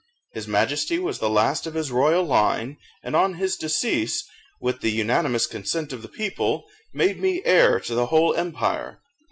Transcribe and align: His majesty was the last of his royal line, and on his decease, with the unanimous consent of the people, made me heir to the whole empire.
His 0.33 0.47
majesty 0.47 0.97
was 0.97 1.19
the 1.19 1.29
last 1.29 1.67
of 1.67 1.75
his 1.75 1.91
royal 1.91 2.23
line, 2.23 2.77
and 3.03 3.15
on 3.15 3.35
his 3.35 3.55
decease, 3.55 4.27
with 4.59 4.81
the 4.81 4.89
unanimous 4.89 5.45
consent 5.45 5.93
of 5.93 6.01
the 6.01 6.07
people, 6.09 6.65
made 6.91 7.21
me 7.21 7.43
heir 7.45 7.79
to 7.81 7.93
the 7.93 8.07
whole 8.07 8.33
empire. 8.33 9.03